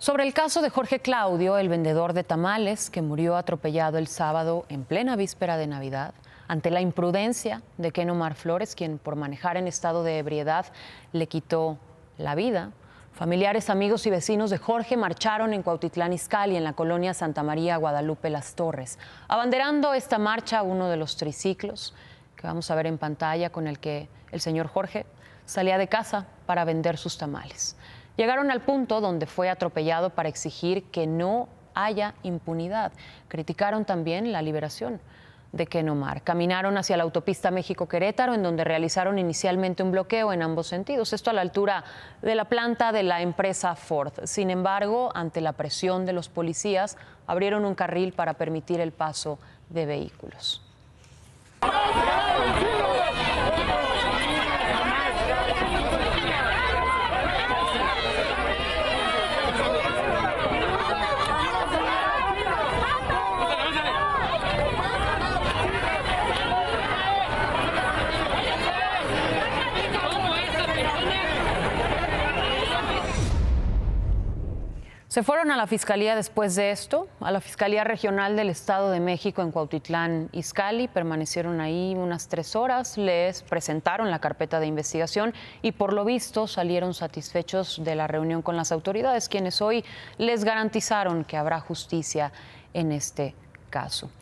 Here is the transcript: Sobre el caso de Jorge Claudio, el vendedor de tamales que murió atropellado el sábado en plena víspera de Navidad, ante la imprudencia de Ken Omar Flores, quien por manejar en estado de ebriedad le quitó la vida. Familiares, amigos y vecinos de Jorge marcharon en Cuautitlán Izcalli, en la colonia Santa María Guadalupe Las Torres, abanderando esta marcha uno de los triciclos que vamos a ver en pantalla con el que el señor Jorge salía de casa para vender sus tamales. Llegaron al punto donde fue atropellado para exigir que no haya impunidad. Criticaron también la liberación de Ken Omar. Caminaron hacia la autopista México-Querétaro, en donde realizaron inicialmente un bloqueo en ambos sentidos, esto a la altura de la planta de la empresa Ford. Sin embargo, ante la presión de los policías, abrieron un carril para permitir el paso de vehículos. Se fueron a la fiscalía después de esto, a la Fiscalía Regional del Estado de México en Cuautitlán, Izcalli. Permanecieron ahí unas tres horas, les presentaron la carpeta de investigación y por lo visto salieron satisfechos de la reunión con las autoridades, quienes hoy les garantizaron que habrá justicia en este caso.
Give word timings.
Sobre 0.00 0.22
el 0.22 0.32
caso 0.32 0.62
de 0.62 0.70
Jorge 0.70 1.00
Claudio, 1.00 1.58
el 1.58 1.68
vendedor 1.68 2.12
de 2.12 2.22
tamales 2.22 2.88
que 2.88 3.02
murió 3.02 3.34
atropellado 3.36 3.98
el 3.98 4.06
sábado 4.06 4.64
en 4.68 4.84
plena 4.84 5.16
víspera 5.16 5.56
de 5.56 5.66
Navidad, 5.66 6.14
ante 6.46 6.70
la 6.70 6.80
imprudencia 6.80 7.62
de 7.78 7.90
Ken 7.90 8.08
Omar 8.08 8.36
Flores, 8.36 8.76
quien 8.76 8.98
por 8.98 9.16
manejar 9.16 9.56
en 9.56 9.66
estado 9.66 10.04
de 10.04 10.18
ebriedad 10.18 10.66
le 11.10 11.26
quitó 11.26 11.78
la 12.16 12.36
vida. 12.36 12.70
Familiares, 13.12 13.70
amigos 13.70 14.06
y 14.06 14.10
vecinos 14.10 14.50
de 14.50 14.58
Jorge 14.58 14.96
marcharon 14.96 15.52
en 15.52 15.64
Cuautitlán 15.64 16.12
Izcalli, 16.12 16.54
en 16.54 16.62
la 16.62 16.74
colonia 16.74 17.12
Santa 17.12 17.42
María 17.42 17.76
Guadalupe 17.76 18.30
Las 18.30 18.54
Torres, 18.54 19.00
abanderando 19.26 19.94
esta 19.94 20.18
marcha 20.18 20.62
uno 20.62 20.88
de 20.88 20.96
los 20.96 21.16
triciclos 21.16 21.92
que 22.36 22.46
vamos 22.46 22.70
a 22.70 22.76
ver 22.76 22.86
en 22.86 22.98
pantalla 22.98 23.50
con 23.50 23.66
el 23.66 23.80
que 23.80 24.08
el 24.30 24.40
señor 24.40 24.68
Jorge 24.68 25.06
salía 25.44 25.76
de 25.76 25.88
casa 25.88 26.26
para 26.46 26.64
vender 26.64 26.98
sus 26.98 27.18
tamales. 27.18 27.76
Llegaron 28.18 28.50
al 28.50 28.62
punto 28.62 29.00
donde 29.00 29.26
fue 29.26 29.48
atropellado 29.48 30.10
para 30.10 30.28
exigir 30.28 30.82
que 30.90 31.06
no 31.06 31.48
haya 31.72 32.14
impunidad. 32.24 32.90
Criticaron 33.28 33.84
también 33.84 34.32
la 34.32 34.42
liberación 34.42 35.00
de 35.52 35.68
Ken 35.68 35.88
Omar. 35.88 36.22
Caminaron 36.22 36.76
hacia 36.76 36.96
la 36.96 37.04
autopista 37.04 37.52
México-Querétaro, 37.52 38.34
en 38.34 38.42
donde 38.42 38.64
realizaron 38.64 39.20
inicialmente 39.20 39.84
un 39.84 39.92
bloqueo 39.92 40.32
en 40.32 40.42
ambos 40.42 40.66
sentidos, 40.66 41.12
esto 41.12 41.30
a 41.30 41.32
la 41.32 41.42
altura 41.42 41.84
de 42.20 42.34
la 42.34 42.46
planta 42.46 42.90
de 42.90 43.04
la 43.04 43.22
empresa 43.22 43.76
Ford. 43.76 44.12
Sin 44.24 44.50
embargo, 44.50 45.12
ante 45.14 45.40
la 45.40 45.52
presión 45.52 46.04
de 46.04 46.12
los 46.12 46.28
policías, 46.28 46.96
abrieron 47.28 47.64
un 47.64 47.76
carril 47.76 48.14
para 48.14 48.34
permitir 48.34 48.80
el 48.80 48.90
paso 48.90 49.38
de 49.70 49.86
vehículos. 49.86 50.60
Se 75.18 75.24
fueron 75.24 75.50
a 75.50 75.56
la 75.56 75.66
fiscalía 75.66 76.14
después 76.14 76.54
de 76.54 76.70
esto, 76.70 77.08
a 77.18 77.32
la 77.32 77.40
Fiscalía 77.40 77.82
Regional 77.82 78.36
del 78.36 78.50
Estado 78.50 78.92
de 78.92 79.00
México 79.00 79.42
en 79.42 79.50
Cuautitlán, 79.50 80.28
Izcalli. 80.30 80.86
Permanecieron 80.86 81.60
ahí 81.60 81.96
unas 81.96 82.28
tres 82.28 82.54
horas, 82.54 82.96
les 82.96 83.42
presentaron 83.42 84.12
la 84.12 84.20
carpeta 84.20 84.60
de 84.60 84.68
investigación 84.68 85.34
y 85.60 85.72
por 85.72 85.92
lo 85.92 86.04
visto 86.04 86.46
salieron 86.46 86.94
satisfechos 86.94 87.82
de 87.82 87.96
la 87.96 88.06
reunión 88.06 88.42
con 88.42 88.56
las 88.56 88.70
autoridades, 88.70 89.28
quienes 89.28 89.60
hoy 89.60 89.84
les 90.18 90.44
garantizaron 90.44 91.24
que 91.24 91.36
habrá 91.36 91.58
justicia 91.58 92.30
en 92.72 92.92
este 92.92 93.34
caso. 93.70 94.12